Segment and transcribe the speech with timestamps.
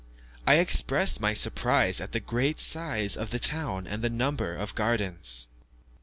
[0.47, 4.69] I expressed my surprise at the great size of the town and the number of
[4.69, 5.47] the gardens.